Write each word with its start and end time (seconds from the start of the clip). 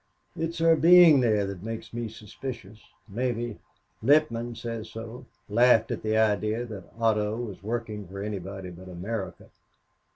"It's 0.35 0.57
her 0.57 0.75
being 0.75 1.19
there 1.19 1.45
makes 1.57 1.93
me 1.93 2.09
suspicious, 2.09 2.79
maybe 3.07 3.59
Littman 4.01 4.57
says 4.57 4.89
so 4.89 5.27
laughed 5.47 5.91
at 5.91 6.01
the 6.01 6.17
idea 6.17 6.65
that 6.65 6.91
Otto 6.97 7.35
was 7.35 7.61
working 7.61 8.07
for 8.07 8.19
anybody 8.23 8.71
but 8.71 8.89
America. 8.89 9.51